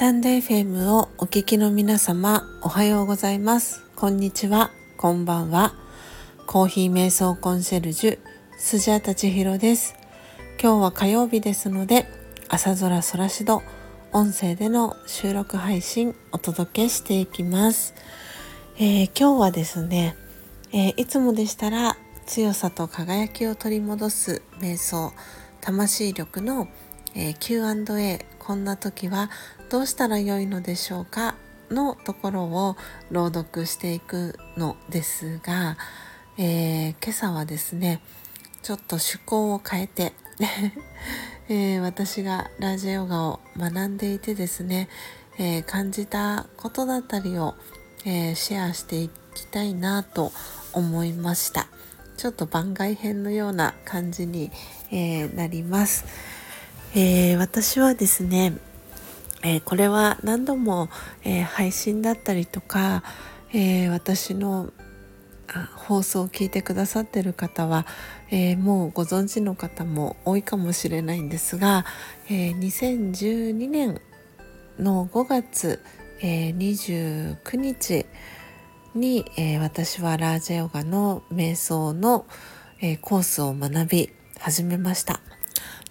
[0.00, 3.82] タンド FM をお聞きの皆様、おはようございます。
[3.96, 5.74] こんにちは、こんばんは。
[6.46, 8.18] コーヒー瞑想コンシェルジュ、
[8.56, 9.94] スジャタチヒロです。
[10.58, 12.06] 今日は火曜日ですので、
[12.48, 13.62] 朝空空しど、
[14.12, 17.92] 音声での収録配信お届けしていきます。
[18.78, 20.16] えー、今日はですね、
[20.72, 25.12] えー、いつもでしたら強さと輝きを取り戻す瞑想
[25.60, 26.68] 魂力の、
[27.14, 29.28] えー、Q&A こんな時は
[29.70, 31.36] どうしたらよいのでしょうか？
[31.70, 32.76] のところを
[33.12, 35.76] 朗読していくのですが、
[36.36, 38.00] えー、今朝はですね
[38.64, 40.12] ちょっと趣向を変えて
[41.48, 44.88] えー、私がラジオヨガを学んでいてですね、
[45.38, 47.54] えー、感じたことだったりを、
[48.04, 50.32] えシェアしていきたいなと
[50.72, 51.68] 思いました。
[52.16, 54.50] ちょっと番外編のような感じに、
[54.90, 56.04] え、なります、
[56.94, 58.54] え、私はですね、
[59.42, 60.88] えー、これは何度も、
[61.24, 63.02] え配信だったりとか、
[63.52, 64.72] え私の
[65.74, 67.86] 放送を聞いてくださってる方は、
[68.30, 71.84] えー、もうご存知の方も多いかもしれないんですが、
[72.28, 74.00] えー、2012年
[74.78, 75.80] の5月、
[76.20, 78.06] えー、29日
[78.94, 82.26] に、えー、私はラージェヨガの瞑想の、
[82.80, 85.20] えー、コースを学び始めました。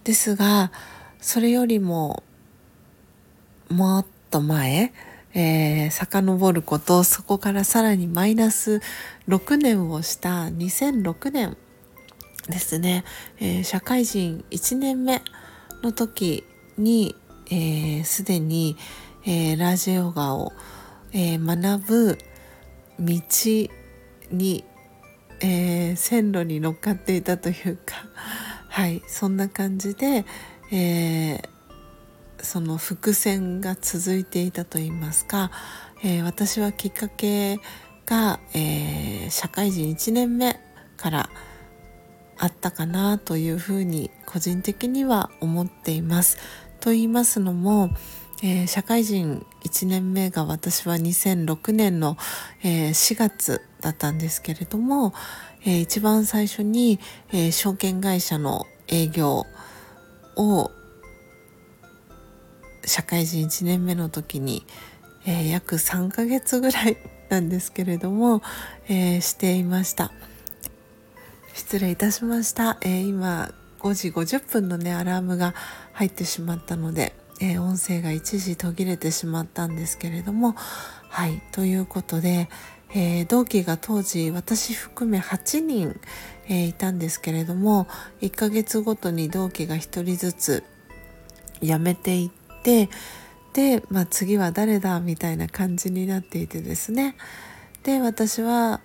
[0.03, 0.71] ですが
[1.19, 2.23] それよりも
[3.69, 4.93] もっと前、
[5.33, 8.81] えー、遡ることそこからさらにマイナス
[9.27, 11.57] 6年をした2006年
[12.47, 13.03] ですね、
[13.39, 15.21] えー、社会人1年目
[15.83, 16.43] の時
[16.77, 17.15] に
[17.49, 18.77] すで、ー、に、
[19.25, 20.53] えー、ラジヨガを、
[21.13, 22.17] え、学ぶ
[22.99, 23.15] 道
[24.31, 24.63] に、
[25.41, 27.95] え、線路に乗っかっていたというか。
[28.69, 30.25] はいそんな感じで、
[30.71, 31.49] えー、
[32.41, 35.51] その伏線が続いていたといいますか、
[36.03, 37.59] えー、私はきっかけ
[38.05, 40.59] が、えー、社会人1年目
[40.97, 41.29] から
[42.37, 46.37] あったかなというふうに個人的には思っています。
[46.79, 47.89] と言いますのも、
[48.41, 52.17] えー、社会人1年目が私は2006年の、
[52.63, 55.13] えー、4月だったんですけれども、
[55.65, 56.99] えー、一番最初に、
[57.33, 59.45] え証券会社の営業
[60.37, 60.71] を
[62.89, 64.65] 社会人1年目の時に、
[65.25, 66.97] え約3ヶ月ぐらい
[67.29, 68.41] なんですけれども、
[68.87, 70.11] えしていました。
[71.53, 75.53] 失礼いたしました、え今5時50分のねアラームが
[75.93, 80.55] 入ってしまったのでえ、音声が一時途切れてしまったんですけれども
[81.09, 82.49] はいということで、
[82.93, 85.99] えー、同期が当時私含め8人、
[86.47, 87.87] えー、いたんですけれども
[88.21, 90.63] 1ヶ月ごとに同期が1人ずつ
[91.61, 92.89] 辞めていって
[93.53, 97.15] で、まあ、次は誰だみたいな感じになっていてですね。
[97.83, 98.81] で私は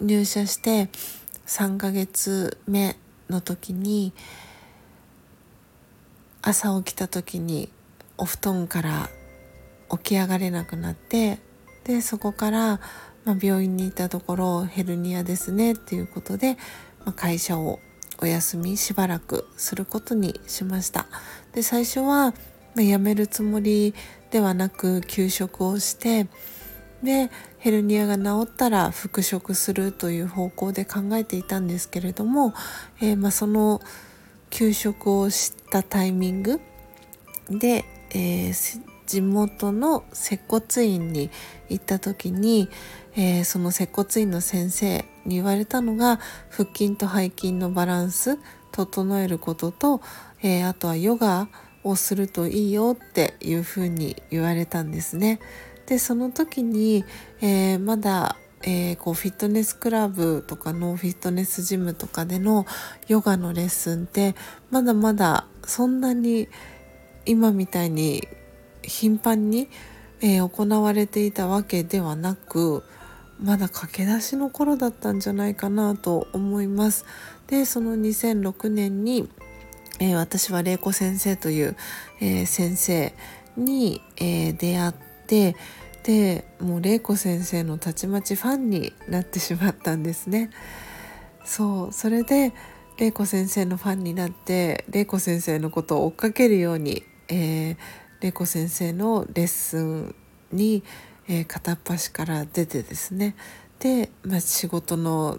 [0.00, 0.88] 入社して
[1.46, 2.96] 3ヶ月目
[3.28, 4.12] の時に
[6.42, 7.70] 朝起きた時に
[8.16, 9.08] お布団から
[9.90, 11.38] 起き上がれなくなって
[11.84, 12.80] でそこから、
[13.24, 16.54] まあ、病院に行ったところヘルニアですねっていうことで、
[17.04, 17.80] まあ、会社を
[18.20, 21.06] お休みしばらくすることにしました。
[21.52, 22.34] で最初は、
[22.78, 23.92] まあ、辞めるつもり
[24.30, 26.28] ではなく休職をして
[27.02, 32.54] でヘルニアが治ったら復職するという方向で考えていたんですけれども、
[33.00, 33.80] えー、まあ、その
[34.50, 36.60] 休職をしたタイミング
[37.50, 41.30] でえー、地元の接骨院に
[41.68, 42.68] 行った時に、
[43.16, 46.18] えー、その接骨院の先生に言われたのが
[46.50, 48.38] 腹筋と背筋のバランス
[48.72, 50.00] 整えることと、
[50.42, 51.48] え、あとはヨガ
[51.84, 55.40] をするといいよっていうふうに言われたんですね。
[55.86, 57.04] でその時に、
[57.40, 62.66] えー、まだえー、こうフィットネスクラブとかのフィットネスジムとかでの
[63.06, 64.34] ヨガのレッスンって
[64.70, 66.48] まだまだそんなに
[67.24, 68.26] 今みたいに
[68.82, 69.68] 頻繁に、
[70.20, 72.82] えー、行われていたわけではなく
[73.40, 77.04] まだ駆け出しの頃だったんじゃないかなと思います。
[77.46, 79.28] でその2006年に、
[80.00, 81.76] えー、私は玲子先生という、
[82.20, 83.14] えー、先生
[83.56, 84.92] に、え出会っ
[85.26, 85.56] て
[86.04, 90.50] でもう玲子先生のたちまちファンになってしまったんですね。
[91.44, 92.52] そうそれで
[92.98, 97.76] 玲子先生のファンになって玲子先生のことを追っかけるようにえー、
[98.20, 100.14] 玲子先生のレッスン
[100.50, 100.82] に、
[101.28, 103.36] えー、片っ端から出てですね
[103.78, 105.38] で、まあ、仕事の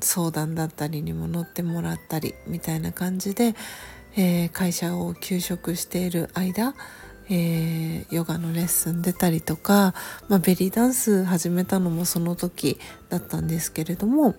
[0.00, 3.54] 相談だったりにも乗ってもらったりみたいな感じで、
[4.16, 6.74] えー、会社を休職している間、
[7.30, 9.94] えー、ヨガのレッスン出たりとか、
[10.28, 12.78] まあ、ベリーダンス始めたのもその時
[13.08, 14.34] だったんですけれども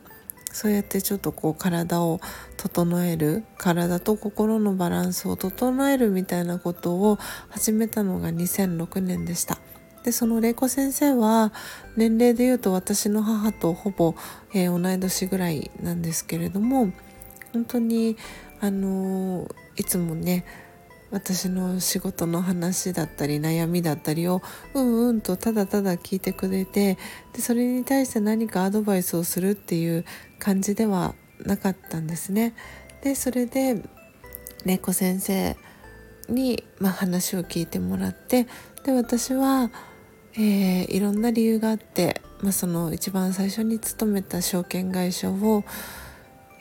[0.51, 2.19] そうやってちょっとこう体を
[2.57, 7.19] 整える体と心のバランスを整えるみたいなことを
[7.49, 9.59] 始めたのが2006年でした。
[10.03, 11.51] でその玲子先生は
[11.95, 14.15] 年齢で言うと私の母とほぼ、
[14.53, 16.91] えー、同い年ぐらいなんですけれども
[17.53, 18.17] 本当に
[18.61, 20.45] あのー、いつもね
[21.11, 24.41] 私の仕事の話だったり悩みだったりを
[24.73, 26.97] うんうんとただただ聞いてくれて
[27.33, 30.05] でそれに対して何かアドバイスをするっていう
[30.37, 32.53] 感じではなかったんですね。
[33.01, 33.81] でそれで
[34.65, 35.55] 玲子先生
[36.27, 38.47] に、まあ、話を聞いてもらって
[38.83, 39.71] で私は、
[40.33, 45.63] えー、いろんな理由があって、まあ、その一番最初に勤めた証券会社を、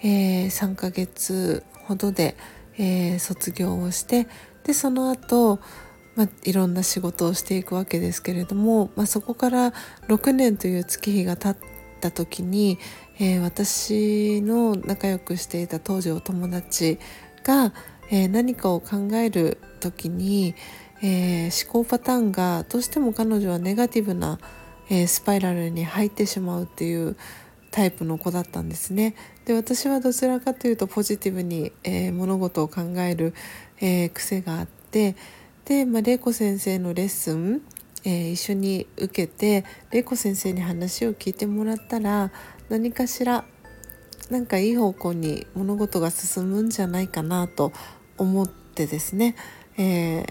[0.02, 2.36] えー、3ヶ月ほどで、
[2.76, 4.26] えー、卒業をして
[4.64, 5.60] でその後、
[6.16, 9.72] まあ、いろんな仕事をしていくわけですけれども、まあ、そこから
[10.08, 11.68] 6年という月日が経っ
[12.00, 12.78] た時に、
[13.18, 16.98] えー、私の仲良くしていた当時お友達
[17.44, 17.72] が、
[18.10, 20.54] えー、何かを考える時に、
[21.02, 24.38] えー、思考パターンがどうしても彼女はネガティブな、
[24.90, 27.16] えスパイラルに入ってしまうっていう
[27.70, 29.14] タイプの子だったんですね。
[29.44, 33.34] で私はどちらかというとポジティブに、えー、物事を考える、
[33.80, 35.14] え、癖があって
[35.64, 37.62] で、まあ、玲子先生のレッスン、
[38.04, 42.32] え、一緒に受けて玲子先生に話を聞いてもらったら
[42.68, 43.44] 何かしら
[44.30, 47.72] なんかいい方向に物事が進むんじゃないかなと
[48.18, 49.36] 思ってですね、
[49.78, 50.26] えー、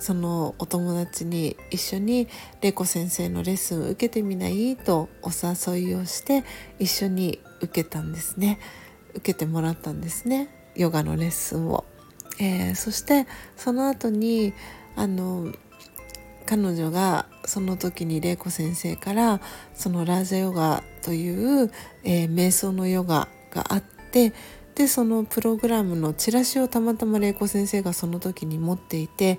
[0.00, 2.28] そのお友達に一緒に
[2.60, 6.44] 玲子先生のレッスンを受けてみないとお誘いをして
[6.78, 8.58] 一緒に受けたんですね。
[9.10, 10.48] 受けてもらったんですね。
[10.74, 11.84] ヨガのレッスンを、
[12.40, 14.54] えー、そしてその後に
[14.96, 15.52] あの
[16.46, 19.40] 彼女がその時に玲子先生から
[19.74, 21.70] そのラージャヨガという、
[22.04, 24.32] えー、瞑想のヨガがあって
[24.74, 29.38] でそのプログラムのチラシをたまたま玲子先生がその時に持っていて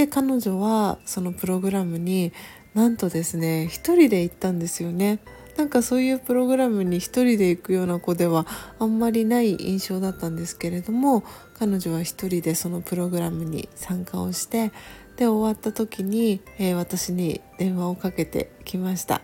[0.00, 2.32] で彼女はそのプログラムに
[2.72, 5.18] なんとですね一人で行ったんですよね。
[5.58, 8.46] なんかそういうプログラムに一人で行くような子では
[8.78, 11.22] あんまりない印象だったんですけれども
[11.58, 14.72] 彼女は一人でそのプログラムに参加をして
[15.18, 19.20] で終わった時に、えー、私に電話をかけてきました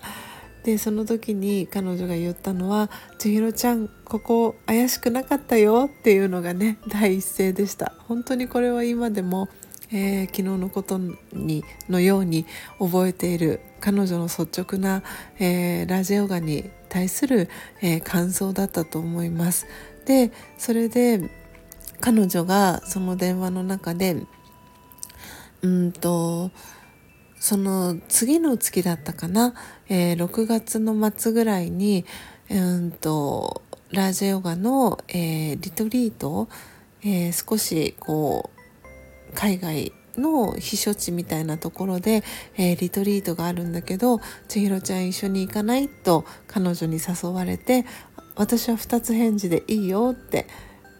[0.64, 9.48] でその時に彼女が言ったのは「千尋ちゃんここ怪しくなかったよ」っていうのがね第一声でした本当にこれは今でも
[9.92, 10.98] えー、昨日のこと
[11.32, 12.46] にのように
[12.78, 15.02] 覚えている彼女の率直な、
[15.38, 17.48] えー、ラジオガに対する、
[17.82, 19.66] えー、感想だったと思います。
[20.06, 21.30] でそれで
[22.00, 24.16] 彼女がその電話の中で
[25.62, 26.50] うんと
[27.38, 29.54] その次の月だったかな、
[29.88, 32.04] えー、6月の末ぐらいに
[32.50, 36.48] うんとラージヨガの、えー、リトリート、
[37.02, 38.55] えー、少しこう
[39.34, 42.22] 海外の避暑地みたいなところで、
[42.56, 47.84] えー、リトリートがあるんだけど千尋ちゃん一緒に行かないと彼女に誘われて
[48.34, 50.46] 私は2つ返事でいいよって、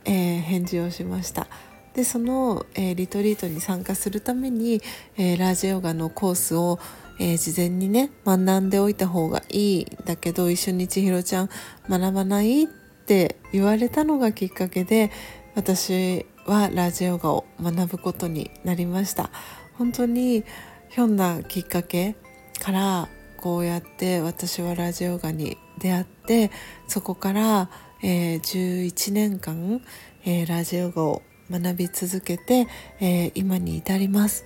[0.04, 1.46] えー、返事をしました。
[1.94, 4.82] でその、えー、リトリートに参加するために、
[5.16, 6.78] えラージヨガのコースを、
[7.18, 11.50] え事前にね学んでおいた方がいいんだけど一緒に千尋ちゃん
[11.88, 15.10] 学ばないって言われたのがきっかけで
[15.54, 19.30] 私はラジオガを学ぶことになりました。
[19.74, 20.44] 本当に
[20.88, 22.16] ひょんなきっかけ
[22.60, 26.50] からこうやって私はラジオガに出会って
[26.86, 27.68] そこから、
[28.02, 29.82] えー、11年間、
[30.24, 32.66] えー、ラジオガを学び続けて、
[33.00, 34.44] えー、今に至ります。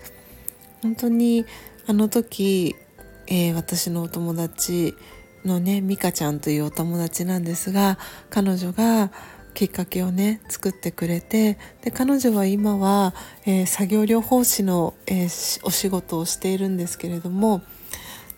[0.83, 1.45] 本当に
[1.87, 2.75] あの時、
[3.27, 4.95] えー、私のお友達
[5.45, 7.99] のね美香ちゃんというお友達なんですが
[8.31, 9.11] 彼女が
[9.61, 13.13] きっかけをね作ってくれてで彼女は今は、
[13.45, 17.61] えー、作業療法士の、えー、お仕事をしているんですけれども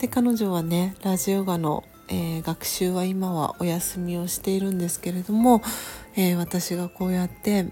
[0.00, 5.62] で彼女はねラジオガの、えー、学習は今はお休みをしているんですけれども、
[6.17, 7.69] え私がこうやって、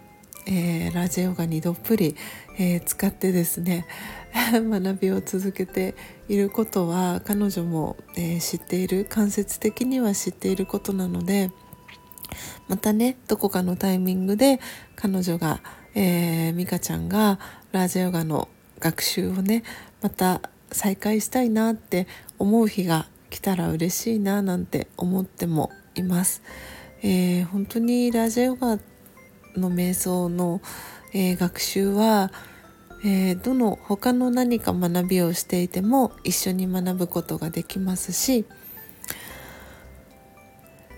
[0.47, 2.15] えラジオガにどっぷり、
[2.57, 3.85] え使ってですね
[4.55, 5.97] 学びを続けて
[6.29, 11.51] いることは彼女も、え知っている間接的には知っていることなので。
[12.69, 14.61] またねどこかのタイミングで
[14.97, 15.61] 彼女が、
[15.95, 17.39] えー、美香ちゃんが
[17.73, 19.63] ラージャヨガの学習をね
[20.03, 20.41] また
[20.73, 22.07] 再開したいなって
[22.39, 26.43] 思う日が来たら嬉しいななんて思ってもいます。
[27.03, 28.79] えー、本当にラージャヨガ
[29.57, 30.61] の瞑想の、
[31.13, 32.31] えー、学習は、
[33.05, 38.45] えー、どの他の何か学びをしていても一緒に学ぶことができますし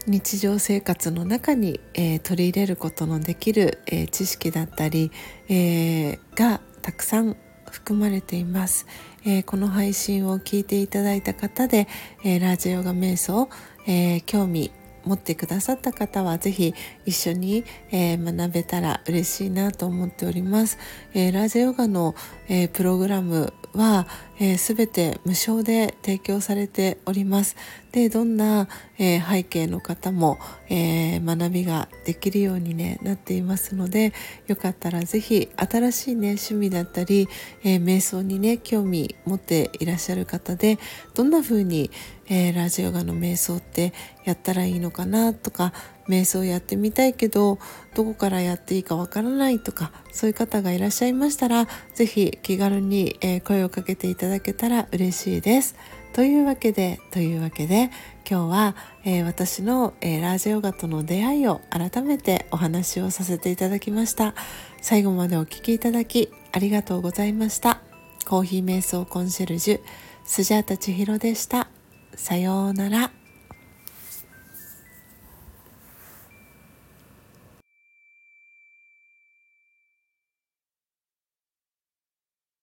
[0.06, 5.11] 日常生活の中に、えー、取り入れることのできる、えー、知識だったり、
[5.49, 7.37] えがたくさん
[7.71, 8.87] 含まれています、
[9.25, 11.87] えこの配信を聞いていただいた方で、
[12.25, 13.49] えラジオが瞑想、
[13.87, 14.73] え興味
[15.04, 16.75] 持ってくださった方は是非
[17.06, 20.78] 一緒に、えー、学べたら嬉しいなと思っております。
[21.14, 22.14] えー、ラジオヨガの、
[22.49, 24.06] えー、プログラムは、
[24.38, 27.56] えー、全て無償で提供されております。
[27.92, 30.38] でどんな、えー、背景の方も、
[30.70, 34.14] えー、学びができるように、ね、なっていますので
[34.46, 37.28] よかったら是非新しい、ね、趣味だったり、
[37.62, 40.78] え瞑想にね興味持っていらっしゃる方で
[41.14, 41.90] どんな風に、
[42.28, 43.92] えー、ラジオガの瞑想って
[44.24, 45.74] やったらいいのかなとか
[46.08, 47.58] 瞑想やってみたいけど
[47.94, 55.75] どこからやっていいかわからないとかそういう方がいらっしゃいましたら是非気軽に、え、声をかけていただただけたら嬉しいです。
[56.12, 57.91] というわけでというわけで
[58.29, 64.35] 今日は、えー、私の、えー、ラージヨガとの出会いを改めてお話をさせていただきました。
[64.81, 67.81] 最後までお聴きいただきありがとうございました。
[68.26, 69.81] コーヒー瞑想コンシェルジュ
[70.25, 71.69] スジャータ千尋でした。
[72.14, 73.22] さようなら。